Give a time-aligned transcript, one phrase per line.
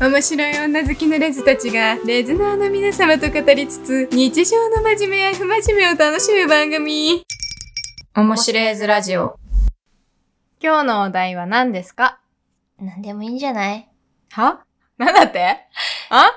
[0.00, 7.22] 面白い女好きのレズたちがレズナーの皆様と語りつつ日常の真面目や不真面目を楽しむ番組。
[8.14, 9.38] 面白いズラジオ。
[10.60, 12.18] 今日のお題は何ですか？
[12.80, 13.88] なんでもいいんじゃない？
[14.32, 14.64] は？
[14.98, 15.58] なんだって？
[16.10, 16.30] あ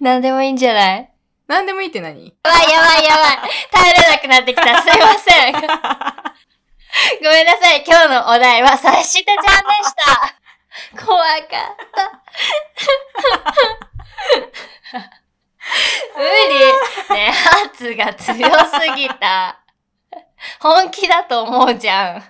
[0.00, 1.12] なんでもいいんじゃない？
[1.46, 2.24] 何でもいいって何？
[2.24, 3.50] やばいやばいやばい。
[3.70, 4.82] 耐えれなくなってきた。
[4.82, 5.52] すいません。
[7.22, 7.84] ごめんなさい。
[7.86, 10.39] 今日のお題は察してちゃんでした。
[10.98, 12.10] 怖かった。
[16.16, 17.14] 無理。
[17.14, 17.32] ね
[17.64, 19.58] 圧が強すぎた。
[20.60, 22.16] 本気だと思うじゃん。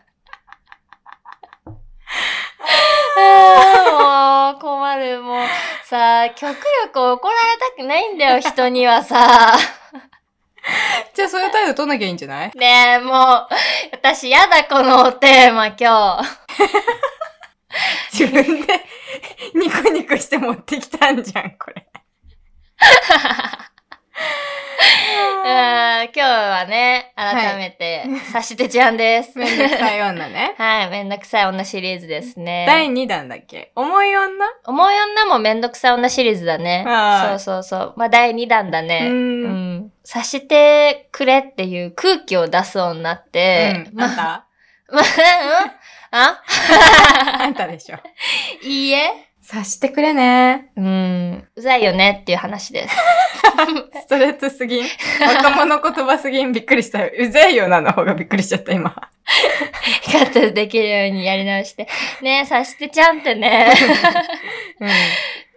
[3.90, 5.22] もう困る。
[5.22, 5.46] もう
[5.84, 9.56] さ、極力怒られたくないんだよ、人にはさ。
[11.14, 12.52] じゃあそういう態度取んなきゃいいんじゃない？
[12.54, 13.48] ねえ、もう、
[13.92, 16.24] 私やだ、このテーマ今日。
[18.20, 18.66] 自分で
[19.54, 21.86] ニコニコして持ってきたんじゃん、これ。
[25.42, 25.46] うん
[26.02, 29.38] 今日はね、改めて、さしてちゃんです。
[29.38, 30.54] めんどくさい女ね。
[30.58, 32.64] はい、めんどくさい女シリーズですね。
[32.68, 33.72] 第2弾だっけ？
[33.74, 34.46] 重い女？
[34.66, 36.84] 重い女もめんどくさい女シリーズだね。
[36.86, 37.94] はいそうそうそう。
[37.96, 39.00] まあ、第2弾だね。
[39.02, 39.92] ううんん。
[40.04, 43.98] さしてくれっていう空気を出す女って、うん。
[43.98, 44.46] また？
[44.92, 45.70] まあ、うん？
[46.10, 46.42] あ？
[47.40, 47.96] あんたでしょ。
[48.62, 49.10] いいえ
[49.42, 50.70] 察してくれね。
[50.76, 51.48] うん。
[51.56, 52.96] うざいよねっていう話です。
[54.02, 54.84] ストレートすぎん？
[55.26, 56.52] 若者言葉すぎん。
[56.52, 57.04] びっくりした。
[57.04, 58.90] うぜえよなの方がびっくりしちゃった、今。
[60.12, 61.88] カットできるようにやり直して。
[62.22, 63.72] ねえ、さしてちゃんってね。
[64.80, 64.86] う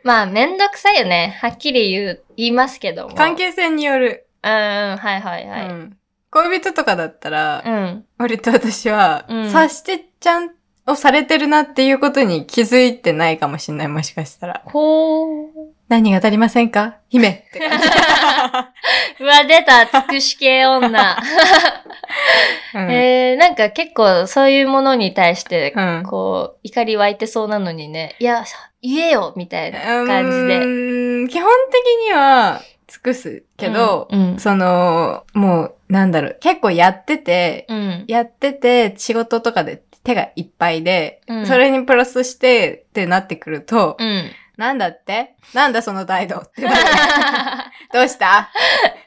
[0.04, 1.38] まあ、めんどくさいよね。
[1.42, 3.14] はっきり言う、言いますけども。
[3.14, 3.16] ん。
[3.16, 4.28] 関係性による。
[4.44, 4.56] うん、う
[4.96, 5.62] ん、はいはいはい。
[5.68, 5.98] うん。
[6.34, 8.06] 恋人とかだったら、うん。
[8.18, 10.50] 割と私は、うん察してちゃん
[10.88, 14.62] をされてるなっていうことに気づいてないかもしんない、もしかしたら。
[14.66, 15.48] ほー。
[15.90, 16.96] 何が足りませんか？
[17.10, 17.86] 姫って感じ。
[19.24, 20.90] うわ、出た、つくし系女。
[22.74, 28.44] うんえー、なんか結構そういうものに対して、うんこう、怒り湧いてそうなのにね、いや、
[28.82, 30.58] 言えよみたいな感じで。
[30.60, 32.62] ん基本的には
[32.94, 34.40] 尽くすけど、うん。
[34.40, 38.06] その、もう、なんだろう、結構やってて、うん。
[38.08, 44.30] やってて、仕事とかで手がいっぱいで、うんそれにプラスしてってなってくると、うん。
[44.58, 45.34] なんだって？
[45.56, 46.62] なんだその態度って。
[47.92, 48.52] どうした？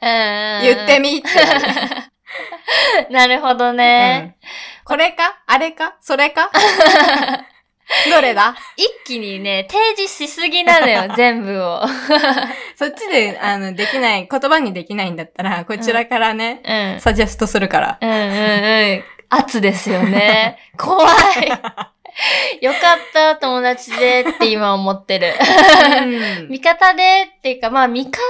[0.01, 3.13] 言ってみってなる。
[3.13, 4.35] なるほどね。
[4.41, 4.47] うん
[4.87, 5.39] これか？
[5.47, 5.97] あれか？
[6.01, 6.49] それか？
[8.09, 8.55] どれだ？
[8.77, 11.81] 一気にね、提示しすぎなのよ、全部を。
[12.77, 17.01] そっちで、あの、できない、言葉にできないんだったら、こちらからね、うん。
[17.01, 17.97] サジェストするから。
[17.99, 19.03] うんうんうん。
[19.29, 20.59] 圧ですよね。
[20.77, 21.49] 怖い。
[22.63, 25.33] よかった、友達でって今思ってる。
[26.03, 26.05] う
[26.45, 27.03] ん味方で
[27.37, 28.21] っていうか、まあ、味方、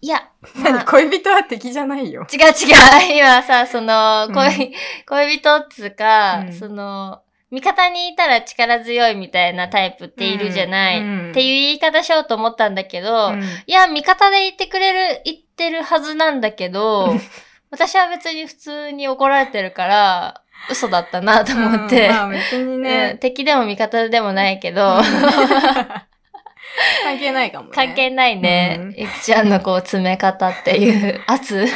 [0.00, 2.26] いや、ま何あ、恋人は敵じゃないよ。
[2.32, 3.18] 違う違う。
[3.18, 4.74] 今さ、その、うん恋、
[5.06, 17.14] 恋人っつうか、うんその、味方にいたら力強いみたいなタイプっているじゃない、うんっていう言い方しようと思ったんだけど、うんいや、味方でいてくれる、言ってるはずなんだけど、
[17.70, 22.08] 私は別に普通に怒られてるから、嘘だったなと思って。
[22.08, 23.16] うんまあ別にうんね。
[23.20, 25.00] 敵でも味方でもないけど、
[27.02, 27.70] 関係ないかもね。
[27.74, 28.94] 関係ないねうん。
[28.96, 31.64] ゆきちゃんのこう詰め方っていう 圧。
[31.64, 31.72] 一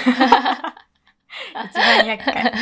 [1.74, 2.52] 番厄介。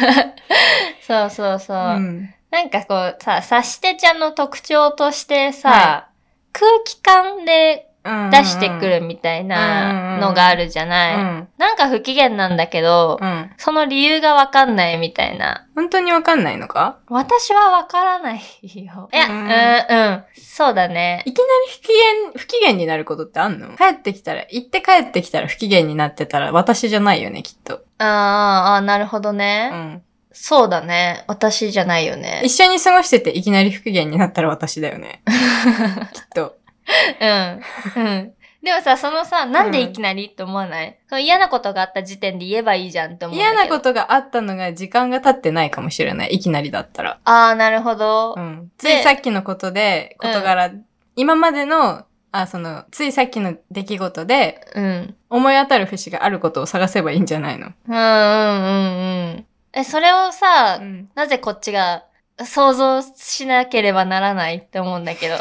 [1.00, 1.76] そうそうそう。
[1.76, 6.10] うんなんかこうさ、察してちゃんの特徴としてさ、
[6.52, 7.88] 空気感で
[8.30, 11.48] 出してくるみたいなのがあるじゃうない、ん。
[11.56, 13.50] なんか不機嫌なんだけど、うん。
[13.56, 15.66] その理由がわかんないみたいな。
[15.74, 16.98] 本当にわかんないのか？
[17.08, 18.40] 私はわからない
[18.84, 19.08] よ。
[19.10, 20.24] いや、ううんん、うん。
[20.34, 21.22] そうだね。
[21.24, 23.68] いきなり不機嫌、不機嫌になることってあんの？
[23.78, 27.82] 帰ってきたら、行って帰ってきたら不機嫌になってたら私じゃないよね、きっと。
[27.96, 30.02] あーあー、なるほどうね、ん。
[30.32, 31.24] そうだね。
[31.28, 32.42] 私じゃないよね。
[32.44, 35.22] 一緒に過ごしてていきなり不機嫌になったら私だよね。
[36.12, 36.56] きっと。
[37.20, 37.60] うん。
[37.96, 38.32] うん。
[38.62, 43.36] でもさ、そのさ、なんでいきなりって思わない、その嫌なことがあった時点で言えばいいじゃんって思う。
[43.36, 46.34] 嫌なことがあったのが時間が経ってないかもしれない。
[46.34, 47.18] いきなりだったら。
[47.24, 48.34] ああ、なるほど。
[48.36, 48.70] うん。
[48.78, 50.70] ついさっきのことで、事柄、
[51.16, 55.14] 今までの、あ、その、ついさっきの出来事で、うん。
[55.28, 57.72] 思い当たる節があることを探せばいいんじゃないの？
[57.88, 59.46] うんうんうんうん。
[59.72, 61.10] え、それをさ、ん。
[61.14, 62.04] なぜこっちが
[62.44, 65.36] 想像しなければならないって思うんだけど。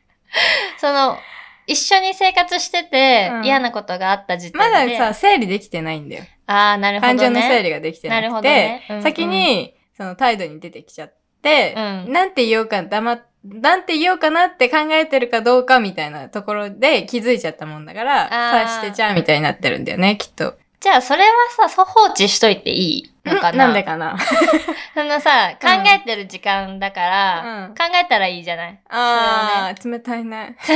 [0.78, 1.18] その、
[1.66, 4.96] 一緒に生活してて、うん嫌なことがあった時点まで。
[4.98, 6.24] ださ、整理できてないんだよ。
[6.46, 7.18] ああ、なるほどね。
[7.18, 20.56] 感情の整理ができてななるほどくて、ねうんうん先に、その態度に出てきちゃって、うんなんて言おうか黙っなんて言おうかなって考えてるかどうかみたいなところで気づいちゃったもんだから、さしてちゃうみたいになってるんだよね、きっと。
[20.80, 23.10] じゃあ、それはさ、放置しといていい？
[23.24, 23.66] のかな？
[23.66, 24.16] なんでかな？
[24.94, 27.74] そのさ、考うんえてる時間だから、うん。
[27.74, 28.80] 考えたらいいじゃない？
[28.90, 30.56] あー、冷たいね。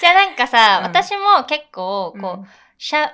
[0.00, 0.84] じゃあなんかさ、うん。
[0.86, 2.46] 私も結構、こう、
[2.76, 3.12] しゃ、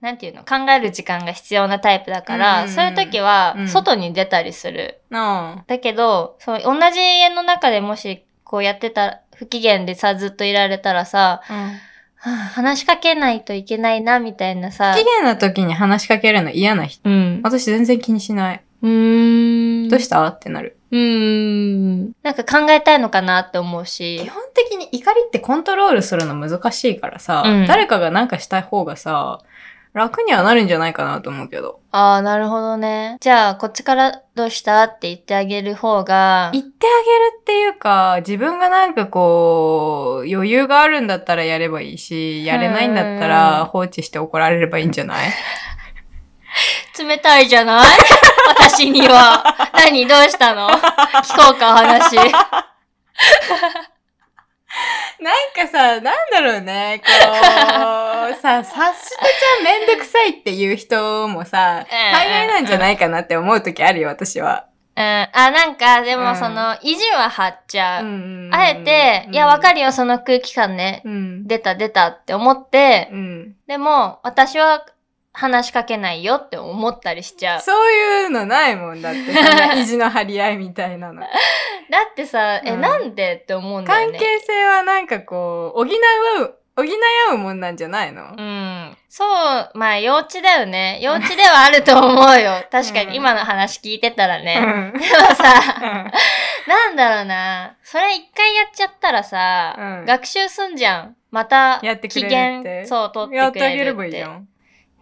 [0.00, 0.44] なんていうの？
[0.44, 3.68] 考える時間が必要なタイプだから、うんそういう時はう、ん。
[3.68, 5.00] 外に出たりする。
[5.10, 5.64] うん。
[5.66, 11.78] だけど、そう、同じ家の中でもし、こうやってた、不機嫌でさ、ずっといられたらさ、うん。
[12.24, 14.94] はあ話しかけないといけないな、みたいなさ。
[14.94, 17.08] 不機嫌な時に話しかけるの嫌な人。
[17.08, 17.40] うん。
[17.42, 18.62] 私全然気にしない。
[18.82, 19.88] うーん。
[19.88, 20.26] どうした？
[20.26, 20.78] ってなる。
[20.90, 22.12] うーん。
[22.22, 24.28] なんか考えたいのかなって思うし基。
[24.28, 29.40] 本的に怒りってコントロールするの難しいからさ、うん誰かがなんかしたい方がさ、
[29.94, 31.80] 楽にはなるんじゃないかなと思うけど。
[31.92, 33.16] ああ、なるほどね。
[33.20, 45.30] じゃあ、こっちからどうしたって言ってあげる方が、言ってあげるっていうか、自分がなんかこう、余裕があるんだったらやればいいし、やれないんだったうんら放置して怒られればいいんじゃない？
[46.98, 47.86] 冷たいじゃない？
[48.58, 49.44] 私には。
[49.74, 50.06] 何？
[50.08, 50.68] どうしたの？
[51.22, 52.16] 聞こうか、話。
[55.20, 64.66] なんかさ、なんだろうね、こう、 さ、察してちゃめんどくさいっていう人もさ、大概なんじゃないかなって思う時あるよ、私は。
[64.96, 65.02] うん。
[65.02, 68.04] あ、なんか、でうんもその、意地は張っちゃう。
[68.04, 69.76] んあえて、いや、わかる。
[69.76, 71.02] るよ、その空気感ね。
[71.04, 71.46] うん。
[71.48, 73.54] 出た、出たって思って、うん。
[73.66, 74.84] でも、私は
[75.36, 77.60] 話しかけないよって思ったりしちゃう。
[77.60, 79.20] そういうのないもんだって、
[79.80, 81.20] 意地の張り合いみたいなの。
[81.90, 84.18] だってさ、え、うんなんでって思うんだよね。
[84.18, 86.88] 関係性はなんかこう、補う、補い
[87.30, 88.22] 合うもんなんじゃないの？
[88.36, 88.96] うん。
[89.08, 90.98] そう、まあ幼稚だよね。
[91.02, 92.64] 幼稚ではあると思うよ。
[92.70, 94.58] 確かうんに今の話聞いてたらうね。
[94.60, 95.04] んでも
[95.34, 95.44] さ、
[96.66, 97.74] なんだろうな。
[97.82, 101.16] それ一回やっちゃったらさ、うん学習すんじゃん。
[101.30, 102.08] また、やって
[102.86, 103.36] そう、取ってくれるって。
[103.38, 104.48] やってあげればいいじゃん。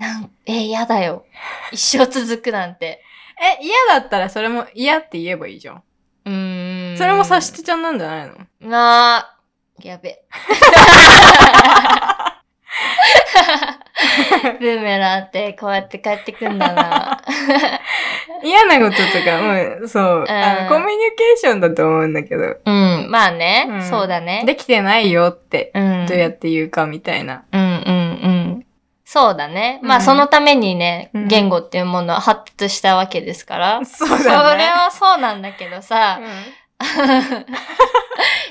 [0.03, 1.25] なんえ、嫌だよ。
[1.71, 3.01] 一生続くなんて。
[3.41, 5.83] え、嫌だったらそれも嫌って言えばいいじゃん。
[6.25, 6.99] うーん。
[6.99, 8.35] それも察してちゃんなんじゃないの？
[8.69, 9.37] なあ、
[9.81, 10.19] やべ。
[14.59, 17.23] ブーメランってこうやって帰ってくんだな。
[18.43, 24.43] 嫌なこととか、もう、そう、あのコミュニケーションだと思うんだけど、うん、まあね、うんそうだね。
[24.45, 26.07] できてないよって、うん。
[26.07, 27.45] どうやって言うかみたいな。
[27.53, 27.62] うんうんうん。
[29.13, 29.79] そうだね。
[29.83, 33.85] まあ、うんそのためにね、うん言語っていうものは発達したわけですから。
[33.85, 34.65] そうそれだね。
[34.65, 36.19] はそうなんだけどさ、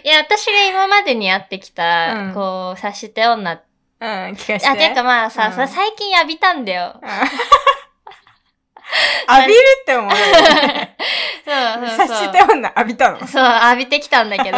[0.04, 4.68] いや、私が今までに会ってきた、うんこう、察して女、うん、うん、聞かせて。
[4.68, 7.00] あ、てかまあさ、うんさ最近浴びたんだよ。
[7.02, 7.10] うん
[9.38, 10.98] 浴びるって思うよね。
[11.46, 12.18] そうそうそう。
[12.18, 13.26] 察して女浴びたの？
[13.26, 14.58] そう、浴びてきたんだけど、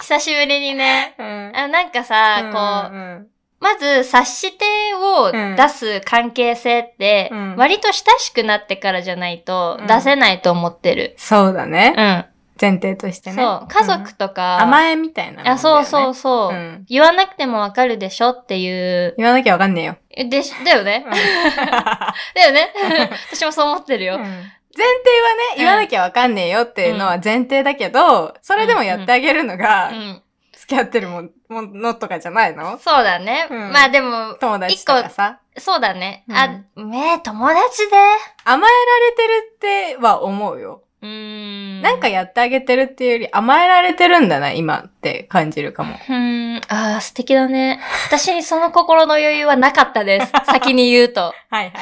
[0.00, 3.28] 久しぶりにね、うんあなんかさ、こう、うん
[3.60, 4.64] まず、察して
[4.94, 11.14] を出す関係性って、うん割と親しくなってからじゃないとうん出せないと思ってる。
[11.16, 11.94] そうだね。
[11.96, 12.24] うん。
[12.60, 13.36] 前提としてね。
[13.36, 13.68] そう。
[13.68, 15.50] 家族とうんか、甘えみたいなね。
[15.50, 19.14] あ、そうそうそう、うん言わなくてもわかるでしょっていう。
[19.16, 19.96] 言わなきゃわかんねえよ。
[20.10, 21.04] えでし、だよね。
[22.34, 22.72] だよね。
[23.32, 24.16] 私もそう思ってるよ。
[24.16, 30.22] うん前提はね、言わなきゃわかんねえよっていうのは前提だけど、それでもやってあげるのうが、ん。
[30.68, 32.78] 付き合ってるものとかじゃないの？
[32.78, 33.48] そうだね。
[33.50, 35.40] うんまあでも、友達とかさ。
[35.56, 36.24] そうだね。
[36.28, 36.48] うんあ、
[36.84, 37.96] ね友達で？
[38.44, 40.82] 甘えられてるっては思うよ。
[41.00, 41.82] うーん。
[41.82, 45.94] なんかやってあげてるっていうより甘えられてるんだな、今って感じるかも。
[45.94, 46.60] うーん。
[46.68, 47.80] ああ、素敵だね。
[48.06, 50.32] 私にその心の余裕はなかったです。
[50.44, 51.20] 先に言うと。
[51.22, 51.72] はいはい。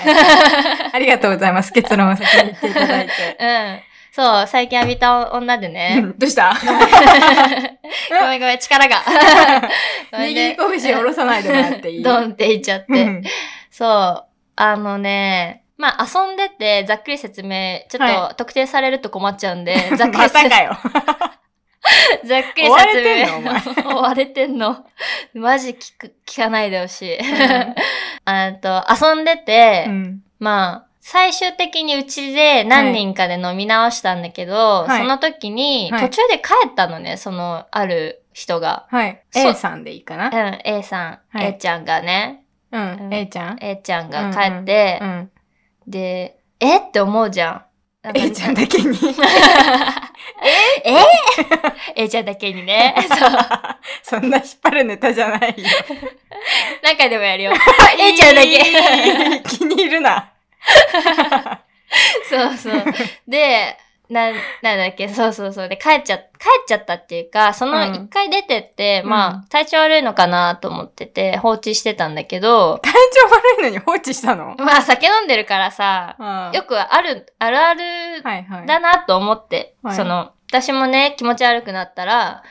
[0.92, 1.72] ありがとうございます。
[1.72, 3.12] 結論を先に言っていただいて。
[3.40, 3.80] うん。
[4.16, 6.00] そう、最近浴びた女でうね。
[6.00, 6.54] んどうした？
[8.18, 9.02] ごめんごめん、力が。
[10.20, 12.02] 右ね拳下ろさないでもらっていい？
[12.02, 12.92] ドンって言っちゃって。
[12.92, 13.22] うん
[13.70, 14.24] そう。
[14.56, 20.78] あのね、まあ遊んでて、ざっくり説明、ちょっはと特定されると困っちゃうんで、 ざっくりまた説かよ。
[22.24, 22.70] ざっくり説明。
[22.70, 24.86] 追われてんのお前追われてんの。
[25.34, 27.18] マジ聞く、聞かないでほしい。
[28.24, 38.88] あと、遊んでて、うんまあ、最終的にうちで何人かで飲み直したんだけど、はいその時に、はい途中で帰ったのね、その、ある人が。
[38.90, 39.22] はい。
[39.30, 40.30] そう A さんでいいかな？
[40.30, 43.14] うん、A さん、はい A ちゃんがね、ううんん。
[43.14, 45.30] A ちゃん？A ちゃんが帰って、うん。
[45.86, 46.78] で、え？
[46.78, 47.62] って思うじゃん。
[48.02, 48.98] なんか A ちゃんだけに？
[50.84, 52.96] え ?A ちゃんだけにね。
[53.08, 53.30] そう。
[54.20, 55.54] そんな引っ張るネタじゃないよ。
[56.82, 57.52] 何回でもやるよ。
[57.96, 58.58] A ちゃんだけ。
[58.58, 59.56] け。
[59.58, 60.32] 気に入るな。
[62.28, 62.84] そうそう。
[63.28, 63.76] で、
[64.08, 64.30] な、
[64.62, 65.68] なんだっけ、そうそうそう。
[65.68, 66.26] で、帰っちゃ、帰っ
[66.66, 74.54] ちゃったっていうか、そのうん一回出てって、うんまあ、体調悪いのかなと思ってて、放置してたんだけど、体調悪いのに放置したの？
[74.62, 77.82] まあ、酒飲んでるからさ、あよくある、あるある
[78.22, 78.66] はいはい。
[78.66, 82.42] だなと思って、はいその、私もね、気持ち悪くなったら、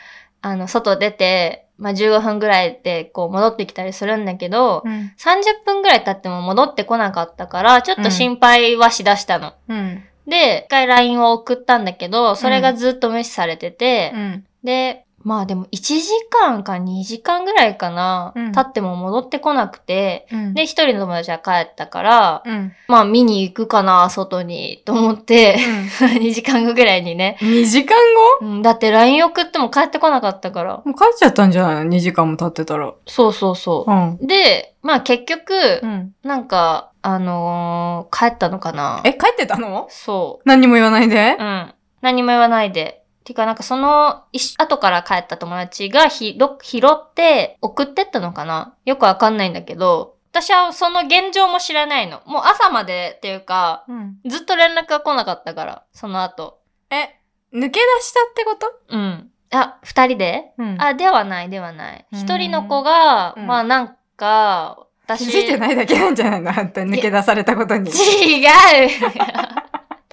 [0.42, 5.14] あの、外出て、まあ、15分ぐらいで、こう、戻ってきたりするんだけど、うん。
[5.18, 9.54] 30分ぐらい経っても戻ってこなかったから、ちょっと心配はしだしたの。
[9.68, 10.04] うん。
[10.28, 14.46] で、一回 LINE を送ったんだけど、それがずっと無視されてて、うん。
[14.64, 20.54] で、まあでも1時間か2時間ぐらいかな、うん経っても戻ってこなくて、うん。
[20.54, 22.74] で、一人の友達は帰ったから、うん。
[22.88, 25.58] まあ見に行くかな、外に、と思って、
[26.00, 27.38] 2時間後ぐらいにね。
[27.42, 27.98] 2時間
[28.42, 28.46] 後？
[28.46, 30.74] うんだって LINE 送っても帰ってこなかったから。
[30.86, 31.86] もう帰っちゃったんじゃない？
[31.86, 32.94] の ?2 時間も経ってたら。
[33.08, 33.96] そうそうそうう。
[33.96, 34.18] ん。
[34.28, 36.14] で、まあ結局、うん。
[36.24, 39.88] なんか、あのー帰ったのかなえ、帰ってたの？
[39.90, 41.36] そ何にも言わないで？
[41.40, 41.44] う。
[41.44, 41.74] うん。
[42.02, 43.02] 何も言わないで。
[43.26, 44.24] てか、なんかその、
[44.58, 48.76] 後から帰った友達が拾って送ってったのかな？
[48.86, 52.22] よくわかんないんだけど、私はその現状も知らないの。
[52.28, 54.18] もう朝までっていうか、うん。
[54.28, 56.60] ずっと連絡が来なかったから、その後。
[56.92, 57.20] え、
[57.52, 58.72] 抜け出したってこと？
[58.90, 59.30] うん。
[59.52, 60.52] あ、二人で？
[60.60, 62.06] うんあ、ではない、ではない。
[62.12, 65.32] うん一人の子が、うんまあなんか、私。
[65.32, 66.52] 気づいてないだけなんじゃないの？
[66.52, 67.90] あんた抜け出されたことに。
[67.90, 68.50] 違う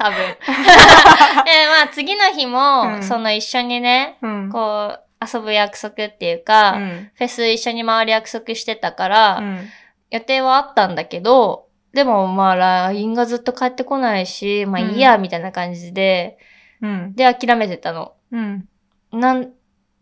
[0.03, 0.17] 多分。
[1.45, 4.51] で、まあ次の日も、うんその一緒にね、うん。
[4.51, 7.11] こう、遊ぶ約束っていうか、うん。
[7.15, 9.69] フェス一緒に回る約束してたから、うん。
[10.11, 16.39] 予定はあったんだけど、でもまあ LINE がずっと返ってこないし、まあいいや、みたいな感じで、
[16.81, 17.15] うん。
[17.15, 18.15] で諦めてたの。
[18.33, 18.69] うん。
[19.13, 19.51] なん、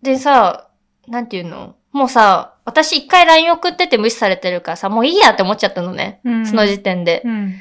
[0.02, 0.68] でさ、
[1.08, 1.74] なんていうの？
[1.92, 6.20] もうさ、私一回 LINE 送ってて無視されてるからさ、もういいやって思っちゃったのね。
[6.24, 6.46] うん。
[6.46, 7.22] その時点で。
[7.24, 7.54] うん。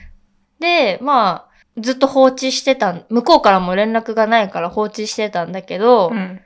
[0.59, 6.41] で、まあ、ずっと放置してたん、向こうからも連絡がないから放置してたんだけど、うん。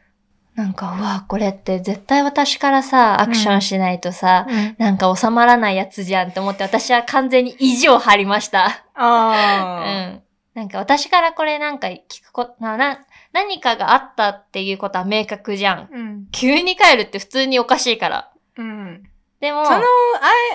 [0.55, 4.75] なんか、うわ、これって絶対私からさ、アクションしないとさ、うん。
[4.77, 8.85] なんか収まらないやつじゃんって思って私は完全に意地を張りました。
[8.95, 10.21] うあん。
[10.53, 12.99] なんか私からこれなんか聞くこと、な、な、
[13.31, 15.79] 何かがあったっていうことは明確じゃん。
[15.79, 15.87] あ。
[15.91, 16.27] うん。
[16.31, 18.31] 急に帰るって普通におかしいから。
[18.57, 19.03] うん。
[19.39, 19.81] でも、その、あ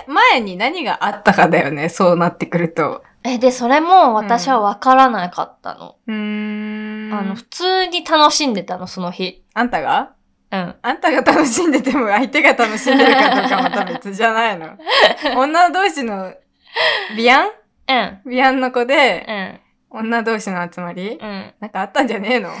[0.07, 1.89] え、前に何があったかだよね。
[1.89, 3.03] そうなってくると。
[3.23, 5.97] え、で、それも私は分からなかったの。
[6.07, 7.13] うーん。
[7.13, 9.43] あの、普通に楽しんでたの、その日。
[9.53, 10.13] あんたが？
[10.51, 10.75] うん。
[10.81, 14.77] あんたが楽しんでても相手が楽しんでるかどうかまた別じゃないの。
[15.37, 16.33] 女同士の、
[17.15, 17.51] ビアン？
[17.89, 18.21] うん。
[18.25, 19.25] ビアンの子で、
[19.91, 19.99] うん。
[20.01, 21.17] 女同士の集まり？
[21.21, 21.53] うん。
[21.59, 22.49] なんかあったんじゃねえの？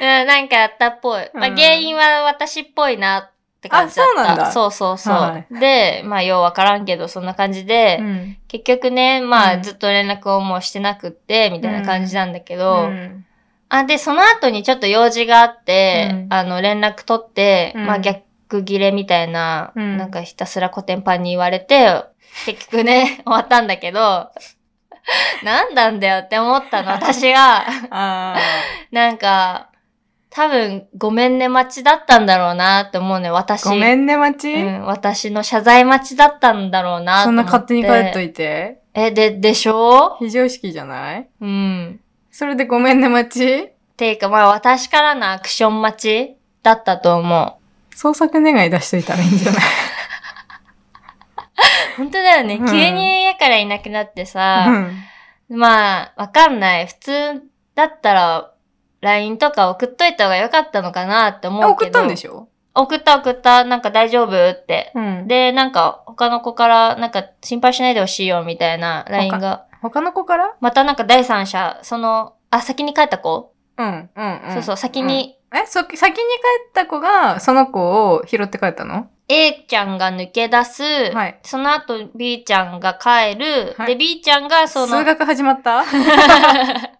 [0.00, 1.30] うん、なんかあったっぽい。
[1.34, 3.30] まあ、うん原因は私っぽいな
[3.66, 4.12] って感じだった。
[4.12, 5.14] あそうなんだそうそうそう。
[5.14, 8.36] はで、まあ、ようわからんけど、そんな感じで、ん。
[8.48, 13.26] 結局ね、まあ、うんずっと連絡をもうしてなくって、みたいな感じなんだけど、うん
[13.68, 22.04] あ、で、その後にちょっと用事があって、うんあの、連絡取って、うんまあ、逆切れみたいな、うんなんかひたすらコテンパンに言われて、
[22.46, 24.30] 結局ね、終わったんだけど、
[25.42, 27.64] なんなんだよって思ったの、私が。
[27.90, 28.36] あ
[28.90, 29.70] なんか、
[30.36, 33.64] 多分、ごめんね待ちだったんだろうなって思うね、私。
[33.64, 37.52] ーごめんね、待ち、うん、私の謝罪待ちだったんだろうなとそん思って。
[37.52, 38.82] な勝手に帰っといて？
[38.92, 40.18] え、で、でしょ？
[40.18, 41.26] 非常識じゃない？
[41.40, 42.00] うん。
[42.30, 43.70] それでごめんね、待ち？
[43.96, 47.58] ていうか、まあ私からのアクション待ちだったと思
[47.92, 47.96] う。
[47.96, 49.62] 創作願い出しといたらいいんじゃない？
[51.96, 52.56] 本当だよね。
[52.56, 54.92] うん急に家からいなくなってうさ、ん。
[55.48, 56.86] まあ、わかんない。
[56.88, 57.42] 普通
[57.74, 58.50] だったら、
[59.00, 61.72] LINE とか送っといた方がよかったのかなって思うけど。
[61.72, 62.48] 送ったんでしょ？
[62.74, 63.64] 送った送った。
[63.64, 64.92] なんか大丈夫って。
[64.94, 65.26] うん。
[65.28, 69.66] で、なんか他の子から、なんか心配しないでほしいよみたいな LINE が。
[69.82, 70.54] 他の子から？
[70.60, 74.52] またなんか第三者、その、あ、先に帰った子、うん、うん、うん。
[74.54, 75.58] そうそう、先に、うん。
[75.58, 76.18] え、そ、先に帰
[76.70, 85.82] った子が、その子を拾って帰ったの？A ちゃんが抜け出す、はいその後 B ちゃんが帰る、はいで B ちゃんがその、数学始まった？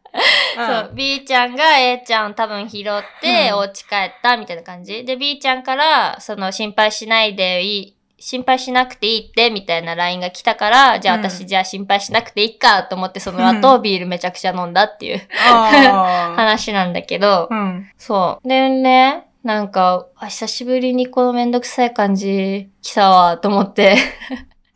[0.56, 2.85] そう、B ちゃんが A ちゃん多分拾っ
[3.20, 5.04] て、うんお家帰ったみたいな感じ。
[5.04, 15.20] で、B ちゃんから、その心配しないでいい、心配しなくていいって、みたいな LINE が来たから、じゃあうん私、じゃあ心配しなくていいかと思って、その後、ビールめちゃくちゃ飲んだっていう
[15.50, 17.90] あ 話なんだけどあ。、うん。
[17.99, 18.49] そう。
[18.49, 23.96] でね、なんか、あ久しぶりにこのめんどくさい感じ来たわ、と思って。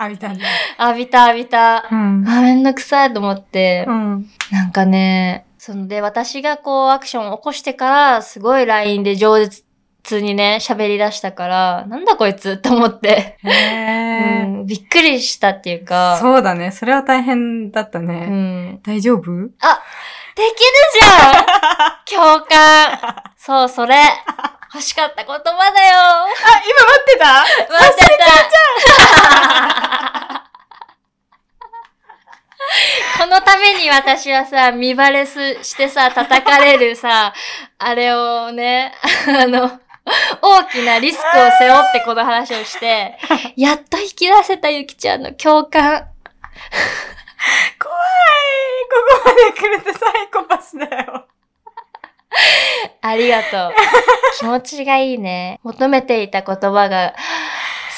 [0.01, 0.45] 浴びたんだ。
[0.87, 1.89] 浴びた浴びた。
[1.91, 2.25] うん。
[2.29, 3.85] あ、めんどくさいと思って。
[3.89, 4.27] うん。
[4.51, 9.47] なんかね、そので、私がこうアクションを起こしてから、すごい LINE で饒
[10.03, 13.49] 舌にね、喋り出したから、なんだこいつって思って、う
[14.63, 16.71] ん、びっくりしたっていうか、そうだね。
[16.71, 18.15] それは大変だったうね。
[18.27, 18.81] ん。
[18.83, 19.23] 大丈夫？
[19.23, 20.55] できる
[21.01, 21.45] じゃん
[22.41, 22.99] 共感
[23.37, 23.97] そう、それ。
[24.73, 25.53] 欲しかった言葉だよ。
[25.53, 27.45] あ、今待ってた？
[27.69, 28.25] 待ってた。
[33.19, 37.35] このために私はさ、見バレすしてさ、叩かれるさ、
[37.79, 38.95] あれをね、
[39.27, 39.81] あの、
[40.41, 43.19] 大きなリスクを背負ってこの話をして、
[43.57, 46.07] やっと引き出せたゆきちゃんの共感。
[47.79, 47.99] 怖い。
[48.89, 51.27] ここまで来るとサイコパスだよ。
[53.03, 53.73] ありがとう。
[54.39, 55.61] 気持ちがいいね。
[55.63, 57.15] 求めていた言葉が、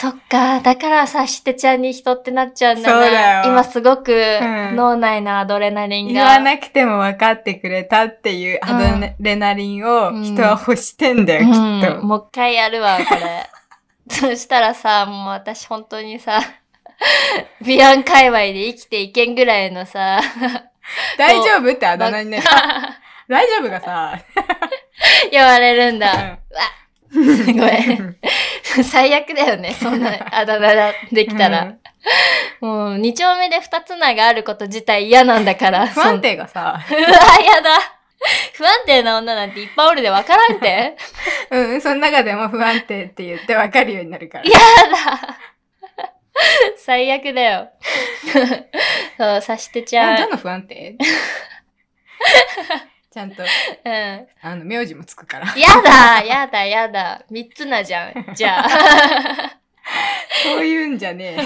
[0.03, 3.05] そっか、だからさしてちゃんに人ってなっちゃうんだな。
[3.05, 6.13] そうだよ今すごくん脳内のアドレナリンが。
[6.13, 12.01] 言わなくても分かってくれたっていうアドレナリンを人は欲してんだよ、きっと。
[12.01, 13.49] うん、もう一回やるわ、これ。
[14.11, 16.41] そしたらさ、もう私本当にさ、
[17.65, 20.21] ビアン界隈で生きていけんぐらいのさ、
[21.17, 22.43] 大丈夫ってあだ名になる。
[23.33, 24.19] 大丈夫がさ、
[25.31, 26.39] 言われるんだ。
[26.39, 26.43] うん
[27.13, 27.71] すごい。
[28.85, 31.75] 最悪だよね、そんなあだ名ができたら。
[32.61, 35.87] もう、二丁目で二つ名があること自体嫌なんだから。
[35.87, 37.79] 不安定がさ、うわ、やだ。
[38.55, 40.97] 不安定な女なんていっぱいおるでわからんて。
[41.51, 44.45] うん、その中でも不安定って言って分かるようになるから。
[44.45, 45.39] やだ。
[46.79, 47.69] 最悪だよ。
[49.19, 50.15] そう、さしてちゃん。
[50.15, 50.97] あどの不安定？
[53.13, 54.27] ちゃんと、うん。
[54.41, 55.47] あの、名字もつくから。
[55.55, 57.23] やだやだやだ。
[57.31, 58.35] 三つなじゃん。
[58.35, 58.69] じゃあ。
[60.43, 61.37] そういうんじゃね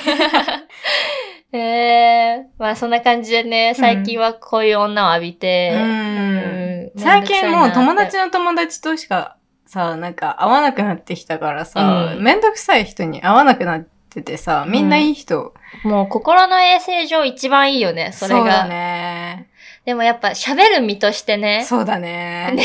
[1.52, 1.56] え。
[1.58, 6.66] えー、まあそんな感じでね、最近はこういう女を浴びて、うんうん
[6.98, 15.34] 最近もう友達の友達としかさ、なんか会わなくなってきたからさ、うんめんどくさい人に会わなくなっててさ、みんないい人。
[15.34, 18.40] どくさいなもう心の衛生上一番いいよね、それが。
[18.40, 19.48] そうだね。
[19.86, 22.52] でもやっぱ喋る身としてね、そうだね。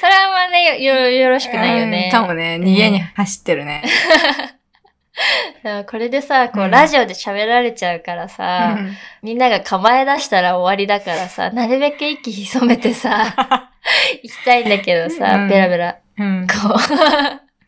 [0.00, 2.10] それはまあね、よよよろしくないよね。
[2.12, 2.20] うん。
[2.20, 3.82] かもね、逃げに走ってるね。
[5.90, 6.70] これでさ、こう、うん。
[6.70, 8.96] ラジオで喋られちゃうからうさ、ん。
[9.22, 13.34] みんなが構え出したら終わりだからさ、なるべく息潜めてさ、
[14.22, 15.48] 行きたいんだけどさ、うん。
[15.48, 16.46] ベラベラ、うん。
[16.46, 16.78] こ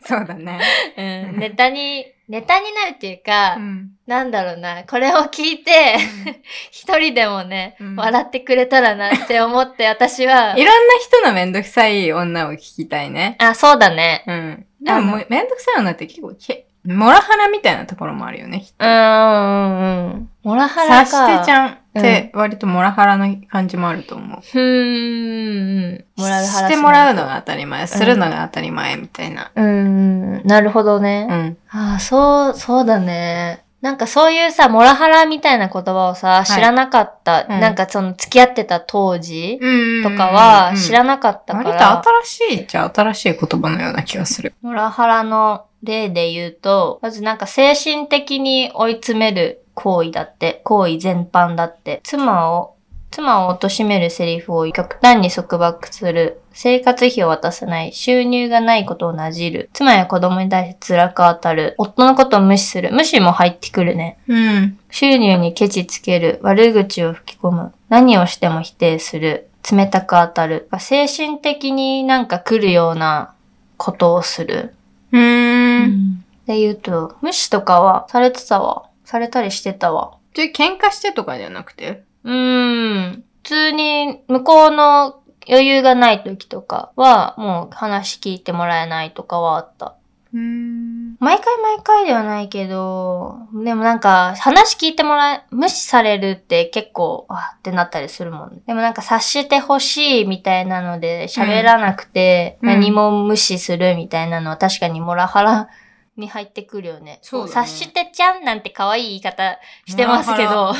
[0.04, 0.60] そうだね。
[0.96, 5.96] う、うん、ネタに、ネタになるっていうか、うんなんだろうな、これを聞いて、
[6.70, 13.36] 一人でもね、うん笑ってくれたらなって思って、 私は、いろんな人のめんどくさい女を聞きたいね。
[13.38, 14.24] あ、そうだね。
[14.26, 14.66] うん。
[14.82, 18.60] でももうめんどくさい女って結構け、モラハラみたいなところもあるよね。
[18.60, 20.30] きっとうん、うん、うん。
[20.42, 21.06] モラハラか。
[21.06, 24.40] さしてちゃんって割とモラハラの感じもあると思う。
[24.40, 26.04] ふーん。
[26.16, 29.52] モラルハラしてもらうのが当たり前、するのが当たり前みたいな。
[29.54, 31.28] うん、なるほどね。
[31.30, 31.56] うん。
[31.70, 33.64] ああ、そう、そうだね。
[33.80, 37.46] なんかそういうさ、モラハラみたいな言葉をさ、い知らなかった。
[37.48, 39.60] うんなんかその付き合ってた当時
[40.02, 44.54] ととかは知らなかったから、割と新しいっちゃ新しい言葉のような気がする。
[44.62, 52.74] モラハラの例で言うと、まずなんか精神的に追い詰める行為だって、行為全般だって、妻を、
[53.10, 64.18] 妻を貶めるセリフを極端に束縛する、生活費を渡さない、収入がないことをなじる、妻や子供に対して辛く当たる、夫のことを無視する、無視も入ってくるね。
[64.28, 64.78] うん。
[64.90, 73.32] 収入にケチつける、悪口を吹き込む、何をしても否定する、冷たく当たる、精神的になんか来るような
[73.76, 74.74] ことをする。
[75.12, 76.24] うーん。
[76.46, 78.84] で言うと、無視とかはされてたわ。
[79.04, 80.18] されたりしてたわ。
[80.34, 82.02] じゃあ喧嘩してとかじゃなくて？
[82.24, 83.24] うーん。
[83.42, 89.94] 普通に向こうの余裕がない時とかは、もう話聞いてもらえないとかはあった。
[90.32, 91.16] うーん。
[91.20, 98.62] 毎回毎回ではないけど、でもなんか話聞いてもらえ、無視されるって結構、あってなったりするもんね。
[98.66, 105.68] でもなんか察してほしいみたいなので喋らなくて、うん何も無視するみたいなのは確かにモラハラ
[106.16, 107.18] に入ってくるよね。
[107.22, 110.72] そうだね察してちゃんなんて可愛い言い方してますけど。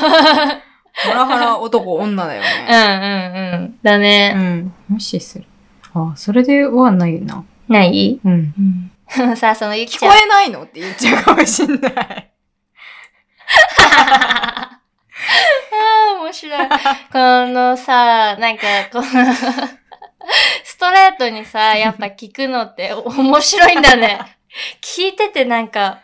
[1.07, 2.67] モラハラ 男女だようんね。
[2.69, 3.79] うんうん。
[3.83, 4.31] だうね。
[4.33, 4.73] ん。
[4.87, 5.45] 無視する。
[5.93, 7.43] あ、それではないな。
[7.67, 8.19] ない？
[8.23, 8.91] うん。
[9.17, 9.35] うん。
[9.37, 10.11] さあ、そのゆきちゃん。
[10.11, 12.31] 聞こえないのって言っちゃうかもしんない。
[14.31, 14.79] あ
[16.17, 16.67] あ、面白い。
[16.69, 16.73] こ
[17.53, 19.03] のさ、なんか、この、
[20.63, 24.34] ストレートにさ、やっぱ聞くのって面白いんだね。
[24.81, 26.01] 聞いててなんか、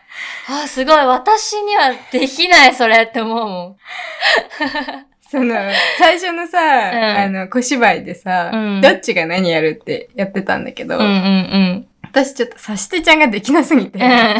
[0.48, 3.76] あーすごい、私にはできない、それって思うもん。
[5.30, 5.54] その、
[5.98, 11.88] 最初のさ、んあの、小芝居でさ、うんどっちが何やるってやってたんだけど、うんうんうん。
[12.02, 14.36] 私ちょっとさしてちゃんができなすぎて、うん。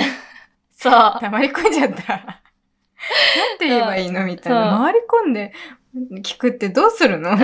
[0.77, 0.93] そう。
[1.21, 2.13] 溜まり込んじゃった。
[2.19, 4.79] なんて言えばいいのみたいな。
[4.79, 5.53] 回り込んで、
[6.23, 7.37] 聞くってどうするの、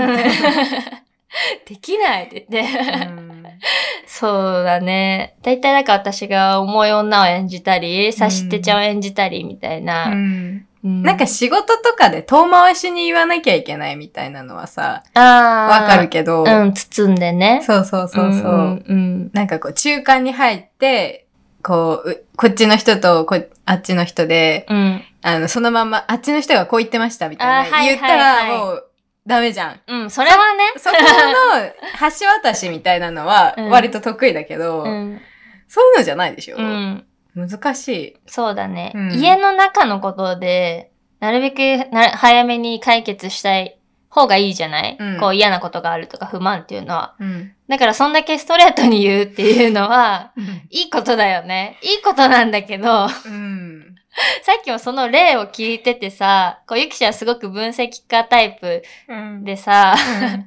[1.64, 3.27] できないって言って。
[3.58, 5.34] う んそうだね。
[5.42, 10.06] だいたいなんか私が重い女を演じたり、差し手ちゃんを演じたりみたいな。
[10.06, 15.02] うんうんなんか仕事とかで遠回しに言わなきゃいけないみたいなのはさ。
[15.14, 17.62] わかるけど、うん、包んでね。
[17.64, 18.52] そうそうそうそう。
[18.52, 19.30] んうん。
[19.32, 21.26] なんかこう中間に入って、
[21.62, 25.02] こう、うこっちの人とこあっちの人で、うん。
[25.22, 28.87] あの、そのまんま、あっちの人がこう言ってましたみたいな、言ったはいはいらもう
[29.28, 29.80] ダメじゃん。
[29.86, 30.72] うん、それはね。
[30.78, 31.70] そこの
[32.10, 35.20] 橋渡しみたいなのはうん割と得意だけど、うん。
[35.68, 37.04] そういうのじゃないでしょ、うん。
[37.34, 38.16] 難しい。
[38.26, 47.14] そうだね、うん家の中のことで、なるべくな早めに解決したい方がいいじゃない、うんこう嫌なことがあるとか不満っていうのは。
[47.20, 47.52] うん。
[47.68, 50.32] だからそんだけストレートに言うっていうのは、
[50.70, 51.78] いいことだよね。
[51.82, 53.97] いいことなんだけど、さうん。
[54.58, 59.44] っきもその例を聞いててさ、こうゆきちゃんすごく分析家タイプうん。
[59.44, 59.94] でさ、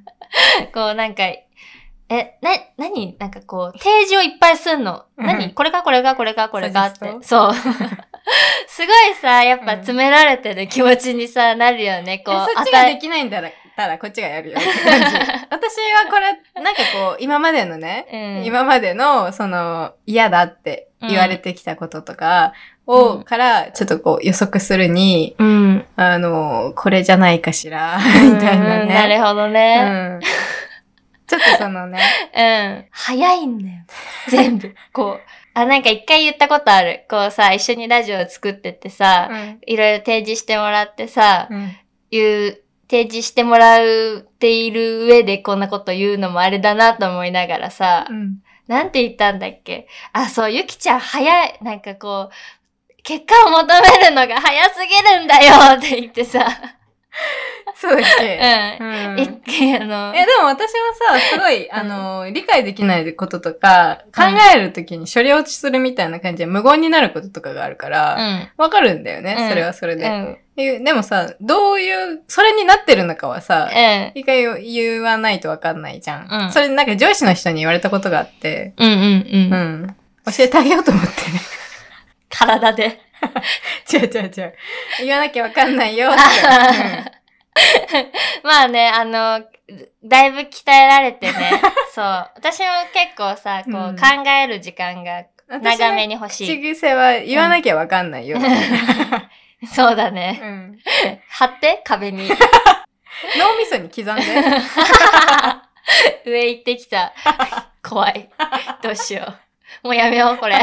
[0.73, 5.05] こうなんか、え、な、なになんかこう、提示をいっぱいすんの。
[5.17, 5.25] うん。
[5.25, 5.53] 何？
[5.53, 5.81] これか？
[5.81, 6.15] これか？
[6.15, 6.49] これか？
[6.49, 6.87] これか？
[6.87, 6.99] って。
[7.21, 7.53] そう。
[8.67, 12.19] すごいさ、やっぱ詰められてる気持ちにさ、なるよね。
[12.19, 15.05] こう、えそっちができないんだったらこっちがやるよって感じ。
[15.49, 22.53] 私はこれ、なんかこう、今までのね、うん今までの、その、嫌だって言われてきたこととか
[22.87, 25.85] うを、んから、ちょっとこう予測するに、うん。
[25.95, 28.93] あの、これじゃないかしら、みたいなうんね。
[28.93, 30.17] なるほどうね。
[30.17, 30.19] ん。
[31.27, 31.99] ちょっとそのね、
[32.35, 32.85] うん。
[32.91, 33.73] 早いんだよ。
[34.29, 34.75] 全部。
[34.91, 35.21] こう。
[35.53, 37.05] あ、なんか一回言ったことある。
[37.09, 39.29] こうさ、一緒にラジオを作っててさ、
[39.65, 41.71] いろいろ提示してもらってさ、うん。
[42.09, 42.60] 言う、
[42.91, 48.43] 提示してもらっている上でこんなこと言うのもあれだなと思いながらさ、うん。
[48.67, 49.87] なんて言ったんだっけ？
[50.11, 56.45] あ、そう、ゆきちゃん早い、なんかこう、結果を求めるのが早すぎるんだよって言ってさ、
[57.75, 59.11] そうだっうけん。
[59.11, 59.19] うん。
[59.19, 64.23] 一回あの、え、でも私はさ、 すごい、あの、理解できないこととか、考
[64.55, 68.49] えるときに処理落ちするみたいな感じで無言になることとかがあるかうら、ん。
[68.57, 70.05] わかるんだよね、うんそれはそれで。
[70.05, 70.37] うん。
[70.57, 74.11] えでもさ、どういう、それになってるのかはさ、うん。
[74.15, 76.27] 一回言わないとわかんないじゃん。
[76.29, 78.99] うんそれなんか上司の人に言われたことがあって、うんうんう。
[78.99, 79.95] うんん。
[80.27, 81.11] 教えてあげようと思って。
[82.29, 82.99] 体で。
[83.91, 84.55] 違う違う違う。
[84.99, 86.19] 言わなきゃわかんないよって。
[88.43, 89.43] まあね、あの、
[90.03, 91.61] だいぶ鍛えられてね。
[91.93, 92.05] そう。
[92.35, 96.61] 私も結構さ、こう、うん考える時間が長めに欲しい。
[96.61, 98.37] 口癖は言わなきゃわかんないよ。
[99.73, 100.39] そうだね。
[100.41, 100.79] うん
[101.29, 102.29] 貼って、壁に。
[103.37, 104.21] 脳みそに刻んで。
[106.25, 107.13] 上行ってきた。
[107.83, 108.29] 怖い。
[108.81, 109.35] どうしよ
[109.83, 109.87] う。
[109.87, 110.55] もうやめよう、これ。